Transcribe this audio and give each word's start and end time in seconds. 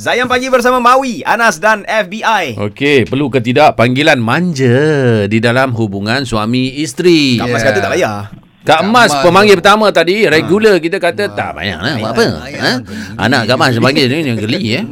Zayan 0.00 0.32
pagi 0.32 0.48
bersama 0.48 0.80
Maui, 0.80 1.20
Anas 1.28 1.60
dan 1.60 1.84
FBI. 1.84 2.56
Okey, 2.56 3.04
perlu 3.04 3.28
ke 3.28 3.36
tidak 3.44 3.76
panggilan 3.76 4.16
manja 4.16 5.28
di 5.28 5.44
dalam 5.44 5.76
hubungan 5.76 6.24
suami 6.24 6.80
isteri? 6.80 7.36
Mas 7.36 7.60
Yeah. 7.60 7.68
kata 7.68 7.78
tak 7.84 7.92
payah. 7.92 8.39
Kak 8.60 8.84
Kak 8.84 8.92
Mas 8.92 9.08
Mas 9.08 9.24
pemanggil 9.24 9.56
tu. 9.56 9.64
pertama 9.64 9.88
tadi 9.88 10.28
regular 10.28 10.76
kita 10.76 11.00
kata 11.00 11.32
tak 11.32 11.56
payah 11.56 11.80
lah 11.80 11.96
buat 11.96 12.12
apa. 12.12 12.24
payah, 12.44 12.60
Ha? 12.60 12.72
geli. 12.84 13.16
Anak 13.16 13.42
Kak 13.48 13.56
Mas 13.56 13.76
panggil 13.76 14.04
ni 14.06 14.16
yang 14.20 14.36
geli 14.36 14.62
eh. 14.76 14.84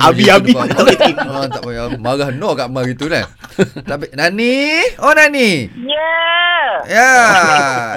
Abi-abi. 0.00 0.52
Ah, 1.32 1.48
tak 1.48 1.62
payah 1.64 1.90
marah 1.98 2.30
no 2.30 2.54
kat 2.54 2.68
mak 2.68 2.86
gitu 2.86 3.10
kan. 3.10 3.26
Tapi 3.82 4.12
Nani, 4.14 4.86
oh 5.02 5.10
Nani. 5.10 5.66
Ya. 5.82 6.14
Ya, 6.82 7.10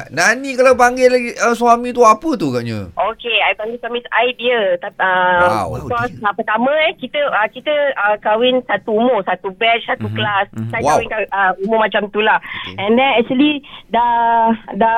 Nani 0.09 0.51
kalau 0.53 0.73
panggil 0.75 1.09
lagi 1.09 1.31
uh, 1.37 1.53
suami 1.53 1.89
tu 1.89 2.01
apa 2.01 2.29
tu 2.35 2.49
katnya? 2.49 2.89
Okey, 2.91 3.37
I 3.39 3.53
panggil 3.53 3.77
suami 3.79 4.01
I 4.09 4.33
dia. 4.35 4.77
Tapi, 4.77 4.97
uh, 4.99 5.41
Wow. 5.65 5.85
Because 5.85 6.13
uh, 6.19 6.33
pertama 6.33 6.69
eh, 6.85 6.93
kita 6.97 7.17
uh, 7.29 7.47
kita 7.47 7.71
uh, 7.95 8.15
kahwin 8.19 8.61
satu 8.65 8.93
umur, 8.93 9.21
satu 9.23 9.53
batch, 9.55 9.85
satu 9.85 10.05
mm-hmm. 10.05 10.17
kelas. 10.17 10.47
Mm-hmm. 10.51 10.69
Saya 10.69 10.81
Wow. 10.81 10.89
kahwin 10.97 11.09
uh, 11.29 11.51
umur 11.65 11.79
macam 11.81 12.01
tu 12.09 12.19
lah. 12.21 12.37
Okay. 12.41 12.75
And 12.81 12.97
then 12.97 13.09
actually 13.17 13.53
dah 13.89 14.49
dah 14.75 14.94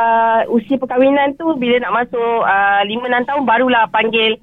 usia 0.48 0.76
perkahwinan 0.76 1.36
tu 1.36 1.54
bila 1.56 1.78
nak 1.80 1.94
masuk 1.96 2.42
uh, 2.42 2.82
5-6 2.84 3.28
tahun 3.28 3.44
barulah 3.44 3.86
panggil 3.88 4.38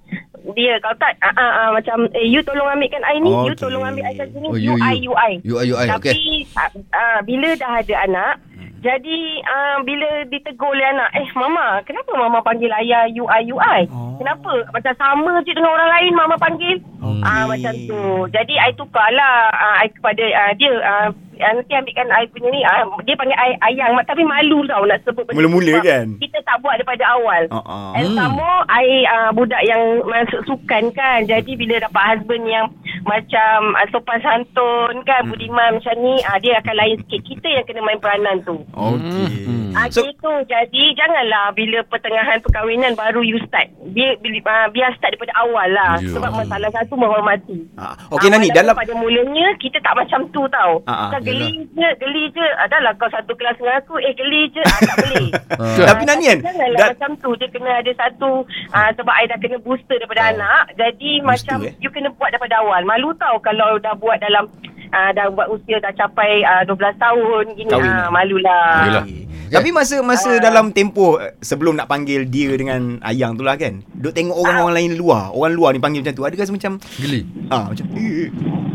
dia 0.53 0.77
kalau 0.79 0.93
tak 0.99 1.17
uh, 1.19 1.33
uh, 1.33 1.53
uh, 1.59 1.69
macam 1.73 2.05
eh 2.13 2.27
you 2.27 2.45
tolong 2.45 2.69
ambilkan 2.69 3.01
I 3.01 3.17
ni 3.17 3.33
you 3.33 3.49
Okey. 3.49 3.61
tolong 3.61 3.80
ambil 3.83 4.05
I 4.05 4.13
kat 4.15 4.29
sini 4.29 4.47
Oh, 4.47 4.57
you, 4.57 4.77
you, 4.77 4.85
I 4.85 4.93
you. 4.93 5.01
you 5.01 5.13
I 5.17 5.33
You 5.41 5.55
I, 5.57 5.65
you 5.65 5.77
I, 5.77 5.87
tapi 5.89 6.13
okey. 6.13 6.45
uh, 6.53 6.71
uh, 6.93 7.19
bila 7.25 7.49
dah 7.57 7.80
ada 7.80 7.95
anak 8.05 8.35
jadi 8.79 9.19
uh, 9.41 9.77
bila 9.80 10.29
ditegur 10.29 10.69
oleh 10.69 10.85
anak 10.85 11.09
eh 11.17 11.25
mama 11.33 11.80
kenapa 11.83 12.13
mama 12.13 12.45
panggil 12.45 12.69
ayah 12.75 13.09
you 13.09 13.25
I 13.25 13.41
you 13.41 13.57
I 13.57 13.89
Oh. 13.89 14.21
kenapa 14.21 14.69
macam 14.69 14.93
sama 14.95 15.41
je 15.43 15.57
dengan 15.57 15.73
orang 15.73 15.89
lain 15.91 16.13
mama 16.13 16.37
panggil 16.37 16.77
Okey. 17.14 17.27
ah 17.27 17.45
macam 17.45 17.74
tu 17.84 18.02
jadi 18.30 18.54
I 18.59 18.70
tukarlah 18.74 19.36
uh, 19.50 19.77
I 19.78 19.88
kepada 19.91 20.24
uh, 20.24 20.52
dia 20.54 20.70
uh, 20.74 21.09
uh, 21.12 21.52
nanti 21.52 21.73
ambilkan 21.73 22.09
I 22.09 22.24
punya 22.29 22.48
ni 22.48 22.60
uh, 22.60 22.84
dia 23.02 23.15
panggil 23.15 23.34
I 23.34 23.51
ayang 23.65 23.95
tapi 24.02 24.23
malu 24.23 24.65
tau 24.65 24.82
nak 24.82 25.02
sebut 25.02 25.23
benda 25.23 25.37
Mula-mula 25.37 25.74
sebab 25.74 25.84
kan? 25.84 26.06
kita 26.18 26.38
tak 26.43 26.56
buat 26.60 26.74
daripada 26.76 27.04
awal 27.10 27.43
Uh-uh. 27.48 27.93
And 27.95 28.06
Hmm. 28.06 28.16
some 28.16 28.34
more 28.34 28.60
I 28.66 28.84
uh, 29.06 29.30
budak 29.30 29.62
yang 29.62 29.82
masuk 30.04 30.40
sukan 30.45 30.93
kan 30.93 31.24
Jadi 31.24 31.54
bila 31.54 31.80
dapat 31.80 32.02
husband 32.15 32.45
yang 32.45 32.66
macam 33.05 33.57
uh, 33.73 33.87
sopan 33.88 34.19
santun 34.19 35.05
kan 35.05 35.24
Budiman 35.24 35.77
macam 35.77 35.95
ni 35.99 36.19
uh, 36.21 36.38
Dia 36.38 36.59
akan 36.59 36.74
lain 36.74 36.97
sikit 36.99 37.21
Kita 37.23 37.49
yang 37.51 37.65
kena 37.65 37.80
main 37.80 37.99
peranan 37.99 38.41
tu 38.41 38.57
Okey. 38.73 39.73
Ah 39.74 39.91
So, 39.91 40.01
so, 40.01 40.07
gitu. 40.07 40.30
Jadi 40.46 40.95
janganlah 40.95 41.51
bila 41.51 41.83
pertengahan 41.85 42.38
perkahwinan 42.38 42.95
baru 42.95 43.21
you 43.21 43.43
start. 43.45 43.66
Biar 43.85 44.15
biar, 44.16 44.38
uh, 44.41 44.66
biar 44.71 44.95
start 44.95 45.13
daripada 45.13 45.35
awal 45.37 45.66
lah. 45.69 45.99
Ya. 45.99 46.15
Sebab 46.15 46.30
masalah 46.33 46.71
satu 46.71 46.95
menghormati. 46.95 47.59
Ah, 47.74 47.99
okey, 48.09 48.30
Ah, 48.30 48.33
Nani, 48.33 48.55
dalam- 48.55 48.73
pada 48.73 48.95
mulanya 48.95 49.51
kita 49.59 49.83
tak 49.83 49.93
macam 49.93 50.30
tu 50.30 50.46
tau. 50.49 50.79
Ah, 50.85 50.95
ah, 50.95 51.09
Kau 51.11 51.21
geli 51.21 51.66
je, 51.68 51.89
geli 51.99 52.30
je. 52.30 52.46
Adalah 52.63 52.95
kau 52.95 53.11
satu 53.11 53.35
kelas 53.35 53.59
dengan 53.59 53.74
aku, 53.77 53.99
eh 53.99 54.15
geli 54.15 54.46
je. 54.49 54.63
Ah, 54.63 54.79
tak 54.80 54.96
boleh. 54.96 55.27
Ah. 55.55 55.87
Tapi 55.91 56.02
Nani 56.05 56.24
kan, 56.24 56.39
Janganlah 56.41 56.79
da- 56.79 56.91
macam 56.95 57.11
tu. 57.18 57.30
Dia 57.35 57.49
kena 57.51 57.71
ada 57.74 57.93
satu, 57.95 58.30
ah, 58.71 58.91
sebab 58.95 59.11
I 59.13 59.27
dah 59.27 59.39
kena 59.39 59.59
booster 59.59 59.96
daripada 59.96 60.23
Oh. 60.23 60.30
anak. 60.33 60.65
Jadi 60.77 61.11
Booster, 61.18 61.27
macam 61.27 61.59
eh? 61.66 61.74
you 61.79 61.91
kena 61.91 62.09
buat 62.13 62.30
daripada 62.30 62.63
awal. 62.63 62.87
Malu 62.95 63.10
tau 63.18 63.42
kalau 63.42 63.74
dah 63.76 63.90
buat 63.92 64.14
dalam, 64.19 64.47
ah, 64.88 65.10
dah 65.10 65.26
buat 65.28 65.50
usia 65.50 65.82
dah 65.82 65.91
capai 65.92 66.47
ah, 66.47 66.62
12 66.62 66.78
tahun. 66.94 67.44
Gini, 67.53 67.66
Kahwin. 67.66 67.91
ah, 67.91 68.06
malulah. 68.09 68.87
Yelah. 68.87 69.03
Okey. 69.03 69.22
Tapi 69.44 69.70
masa 69.70 69.98
masa 70.00 70.31
dalam 70.38 70.70
tempoh 70.70 71.19
eh, 71.19 71.34
sebelum 71.38 71.75
nak 71.75 71.87
panggil 71.87 72.22
dia 72.25 72.54
dengan 72.54 73.03
ayang 73.03 73.34
tu 73.34 73.42
lah 73.42 73.54
kan. 73.54 73.82
Duk 73.92 74.10
tengok 74.10 74.34
orang-orang 74.34 74.75
lain 74.76 74.92
luar. 74.94 75.31
Orang 75.31 75.54
luar 75.54 75.70
ni 75.70 75.78
panggil 75.78 76.00
macam 76.00 76.15
tu. 76.15 76.22
Ada 76.22 76.34
rasa 76.37 76.50
macam 76.50 76.72
Geli. 76.97 77.22
ah 77.50 77.66
macam 77.66 77.87
eh, 77.92 78.31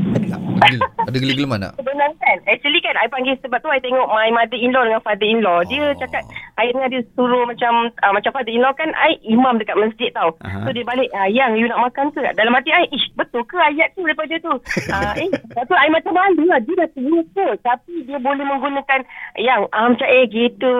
ada 0.09 0.25
tak? 0.29 0.39
Geli. 0.61 0.79
Ada 0.99 1.17
geli-geli 1.17 1.47
mana? 1.47 1.67
Sebenarnya 1.73 2.15
kan 2.17 2.37
Actually 2.45 2.79
kan 2.79 2.95
I 2.95 3.07
panggil 3.07 3.35
sebab 3.39 3.59
tu 3.59 3.67
I 3.67 3.79
tengok 3.79 4.07
my 4.07 4.27
mother-in-law 4.29 4.83
dengan 4.83 5.01
father-in-law 5.01 5.57
Dia 5.65 5.83
Oh. 5.85 5.95
cakap 5.95 6.23
I 6.59 6.75
dengar 6.75 6.92
dia 6.92 7.02
suruh 7.15 7.47
macam 7.47 7.87
uh, 8.03 8.11
Macam 8.11 8.31
father-in-law 8.36 8.75
kan 8.75 8.92
I 8.99 9.15
imam 9.23 9.55
dekat 9.55 9.80
masjid 9.80 10.11
tau 10.11 10.36
Aha. 10.43 10.67
So 10.67 10.75
dia 10.75 10.83
balik 10.83 11.08
ah, 11.15 11.31
Yang 11.31 11.64
you 11.64 11.67
nak 11.71 11.80
makan 11.87 12.11
ke 12.11 12.20
Dalam 12.36 12.52
hati 12.52 12.75
I 12.75 12.86
Ish 12.92 13.15
betul 13.15 13.47
ke 13.47 13.55
ayat 13.55 13.95
tu 13.95 14.03
daripada 14.03 14.36
tu 14.43 14.53
uh, 14.92 15.14
Eh 15.23 15.30
Lepas 15.31 15.64
tu 15.64 15.75
I 15.80 15.87
macam 15.87 16.14
malu 16.14 16.43
lah 16.52 16.59
Dia 16.59 16.75
dah 16.83 16.89
ke 16.92 17.47
Tapi 17.64 17.93
dia 18.03 18.20
boleh 18.20 18.43
menggunakan 18.43 18.99
Yang 19.39 19.61
ah, 19.71 19.87
Macam 19.87 20.08
eh 20.11 20.25
gitu 20.27 20.75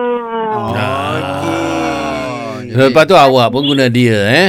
Oh. 0.50 0.70
Okey. 0.76 1.90
Lepas 2.70 3.04
tu 3.10 3.18
awak 3.18 3.50
pun 3.50 3.66
guna 3.66 3.90
dia 3.90 4.14
eh. 4.14 4.46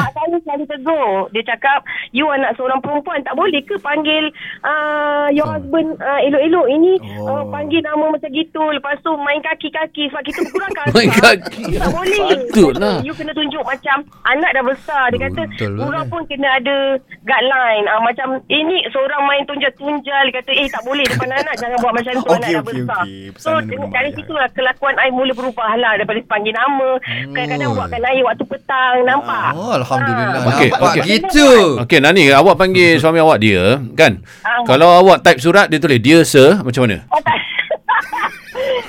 Tegur. 0.72 1.28
Dia 1.30 1.44
cakap, 1.46 1.84
you 2.09 2.26
anak 2.28 2.56
seorang 2.56 2.80
perempuan 2.80 3.20
tak 3.22 3.36
boleh 3.36 3.59
ke 3.59 3.76
panggil 3.78 4.32
uh, 4.62 5.28
your 5.30 5.46
husband 5.46 6.00
uh, 6.00 6.20
elok-elok 6.22 6.68
ini 6.70 6.94
Oh. 7.20 7.28
uh, 7.30 7.44
panggil 7.46 7.82
nama 7.82 8.08
macam 8.08 8.30
gitu. 8.30 8.64
Lepas 8.72 8.96
tu 9.00 9.12
main 9.20 9.42
kaki-kaki 9.42 10.08
sebab 10.08 10.24
kita 10.24 10.40
kurang 10.48 10.72
kasar. 10.78 10.94
Main 10.94 11.10
kaki. 11.12 11.64
Tak 11.76 11.90
boleh. 11.90 12.20
Patutlah. 12.48 12.96
You 13.02 13.12
kena 13.12 13.31
tunjuk 13.31 13.62
macam 13.62 13.98
anak 14.26 14.52
dah 14.52 14.64
besar. 14.64 15.04
Dia 15.12 15.20
kata, 15.22 15.42
Betul 15.50 15.72
lah. 15.74 15.84
orang 15.86 16.06
pun 16.08 16.22
kena 16.26 16.50
ada 16.54 16.76
guideline. 17.22 17.86
Uh, 17.88 18.02
macam 18.02 18.28
ini 18.48 18.86
seorang 18.90 19.22
main 19.26 19.44
tunjal-tunjal. 19.46 20.22
Dia 20.26 20.36
kata, 20.38 20.52
eh 20.54 20.68
tak 20.68 20.84
boleh 20.84 21.04
depan 21.06 21.30
anak 21.38 21.56
jangan 21.58 21.78
buat 21.80 21.94
macam 21.94 22.14
tu. 22.14 22.22
Okey, 22.24 22.34
anak 22.34 22.50
dah 22.50 22.62
okey, 22.62 22.72
besar. 22.80 23.02
okey. 23.02 23.22
So 23.36 23.50
Pesanan 23.52 23.90
dari, 23.92 24.10
situ 24.14 24.34
lah 24.34 24.50
kelakuan 24.52 24.96
I 24.98 25.10
mula 25.10 25.34
berubah 25.34 25.72
lah. 25.76 25.94
Daripada 25.94 26.20
panggil 26.26 26.54
nama. 26.54 26.90
Kadang-kadang 27.28 27.68
Oh. 27.68 27.76
buatkan 27.78 28.02
air 28.04 28.24
waktu 28.24 28.44
petang. 28.46 28.96
Nampak? 29.02 29.50
Oh, 29.54 29.74
Alhamdulillah. 29.74 30.42
Okey, 30.62 30.70
Nampak 30.70 30.94
okey. 30.94 31.04
gitu. 31.10 31.50
Okey 31.82 32.00
Nani 32.00 32.24
awak 32.30 32.56
panggil 32.56 33.02
suami 33.02 33.18
awak 33.18 33.38
dia 33.42 33.82
kan. 33.98 34.22
Ah. 34.46 34.62
Kalau 34.64 34.90
awak 35.02 35.26
type 35.26 35.42
surat 35.42 35.68
dia 35.68 35.82
tulis 35.82 36.00
dia 36.00 36.22
sir 36.22 36.62
macam 36.62 36.86
mana? 36.86 37.04
Oh, 37.10 37.22
tak. 37.22 37.31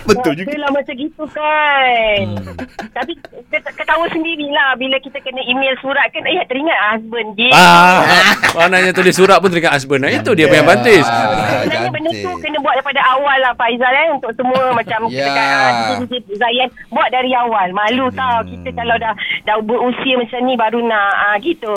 Betul 0.06 0.32
juga. 0.38 0.48
Itulah 0.52 0.70
macam 0.74 0.94
gitu 0.98 1.24
kan. 1.30 2.24
Hmm. 2.38 2.54
Tapi 2.92 3.12
kita 3.50 3.70
ketawa 3.74 4.04
sendirilah 4.10 4.74
bila 4.76 4.96
kita 4.98 5.18
kena 5.22 5.42
email 5.46 5.74
surat 5.78 6.06
kan. 6.10 6.22
Eh 6.26 6.42
teringat 6.46 6.78
husband 6.92 7.28
je. 7.38 7.50
Ah, 7.54 8.02
maknanya 8.54 8.91
tulis 8.91 9.14
surat 9.14 9.38
pun 9.38 9.48
teringat 9.50 9.74
husband. 9.78 10.02
Nah, 10.02 10.10
itu 10.10 10.30
dia 10.34 10.46
punya 10.50 10.64
bantis. 10.66 11.06
Ah, 11.06 11.62
Sebenarnya 11.66 11.91
benda 11.91 12.10
tu 12.10 12.30
kena 12.42 12.58
buat 12.60 12.74
daripada 12.78 13.00
awal 13.18 13.36
lah 13.42 13.52
Pak 13.54 13.68
Izal 13.74 13.94
eh. 13.94 14.08
Untuk 14.14 14.30
semua 14.34 14.62
macam 14.78 15.00
kita 15.08 15.30
kat 15.30 15.72
uh, 15.96 16.06
DJ 16.06 16.28
Zayan. 16.38 16.68
Buat 16.91 17.08
dari 17.14 17.32
awal. 17.34 17.70
Malu 17.72 18.06
tau 18.12 18.42
kita 18.46 18.68
kalau 18.74 18.96
dah 18.98 19.14
dah 19.46 19.56
berusia 19.62 20.14
macam 20.18 20.38
ni 20.44 20.54
baru 20.58 20.80
nak 20.84 21.12
uh, 21.30 21.36
gitu. 21.41 21.74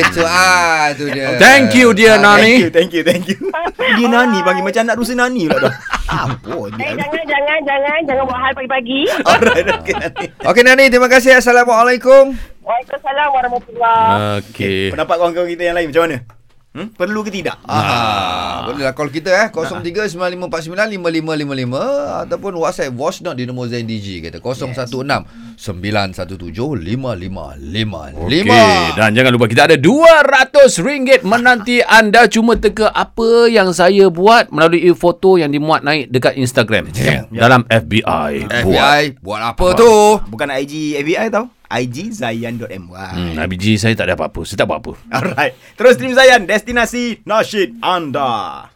Itu 0.00 0.22
ah, 0.24 0.94
tu 0.94 1.10
dia. 1.10 1.36
Thank 1.36 1.74
you 1.74 1.90
dear 1.92 2.16
Thank 2.20 2.40
Nani. 2.40 2.54
you, 2.62 2.70
thank 2.70 2.90
you, 2.94 3.02
thank 3.02 3.26
you. 3.26 3.38
Dia 3.98 4.06
Nani 4.06 4.38
panggil 4.46 4.64
macam 4.64 4.82
anak 4.86 4.96
rusa 4.96 5.14
Nani 5.18 5.44
pula 5.50 5.68
dah. 5.68 5.74
Ampun. 6.04 6.70
Eh 6.76 6.92
jangan 6.92 7.24
jangan 7.24 7.58
jangan 7.64 8.00
jangan 8.04 8.24
buat 8.28 8.40
hal 8.40 8.52
pagi-pagi. 8.52 9.00
Alright, 9.24 9.66
okay, 9.80 9.94
Nani. 10.02 10.26
Okey 10.44 10.62
Nani, 10.62 10.84
terima 10.92 11.08
kasih. 11.08 11.40
Assalamualaikum. 11.40 12.36
Waalaikumsalam 12.64 13.28
warahmatullahi 13.32 14.40
Okey. 14.40 14.92
Pendapat 14.92 15.16
kawan-kawan 15.20 15.48
kita 15.52 15.62
yang 15.68 15.76
lain 15.76 15.88
macam 15.92 16.02
mana? 16.08 16.18
Hmm? 16.74 16.90
Perlu 16.90 17.22
ke 17.22 17.30
tidak? 17.30 17.62
Ah, 17.70 18.66
boleh 18.66 18.82
lah 18.82 18.98
call 18.98 19.06
kita 19.06 19.30
eh 19.30 19.46
0395495555 19.54 22.26
ataupun 22.26 22.52
WhatsApp 22.58 22.90
voice 22.90 23.22
note 23.22 23.38
di 23.38 23.46
nombor 23.46 23.70
Zain 23.70 23.86
DG 23.86 24.26
kata 24.26 24.42
016 24.42 24.90
917 25.54 25.54
5555. 25.54 28.26
Okey, 28.26 28.42
dan 28.98 29.14
jangan 29.14 29.30
lupa 29.38 29.46
kita 29.46 29.70
ada 29.70 29.78
RM200 29.78 31.22
menanti 31.22 31.78
anda 31.78 32.26
cuma 32.26 32.58
teka 32.58 32.90
apa 32.90 33.46
yang 33.46 33.70
saya 33.70 34.10
buat 34.10 34.50
melalui 34.50 34.90
foto 34.98 35.38
yang 35.38 35.54
dimuat 35.54 35.86
naik 35.86 36.10
dekat 36.10 36.34
Instagram 36.34 36.90
dalam 37.30 37.62
FBI. 37.70 38.50
Buat. 38.50 38.66
FBI 38.66 39.22
buat 39.22 39.40
apa 39.46 39.66
tu? 39.78 40.18
Bukan 40.26 40.50
IG 40.50 40.98
FBI 41.06 41.30
tau. 41.30 41.53
IG 41.74 42.14
Zayan.my. 42.14 43.10
Hmm, 43.14 43.34
IBG 43.34 43.80
saya 43.80 43.98
tak 43.98 44.06
ada 44.10 44.14
apa-apa. 44.14 44.46
Saya 44.46 44.62
tak 44.62 44.68
buat 44.70 44.78
apa. 44.78 44.92
Alright. 45.10 45.54
Terus 45.74 45.98
stream 45.98 46.14
Zayan, 46.14 46.46
destinasi 46.46 47.24
nasyid 47.26 47.78
anda. 47.82 48.73